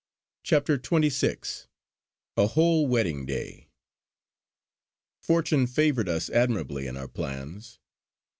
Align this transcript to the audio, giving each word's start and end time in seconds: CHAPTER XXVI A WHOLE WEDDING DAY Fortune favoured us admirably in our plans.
CHAPTER 0.41 0.79
XXVI 0.79 1.67
A 2.35 2.47
WHOLE 2.47 2.87
WEDDING 2.87 3.27
DAY 3.27 3.69
Fortune 5.21 5.67
favoured 5.67 6.09
us 6.09 6.27
admirably 6.31 6.87
in 6.87 6.97
our 6.97 7.07
plans. 7.07 7.77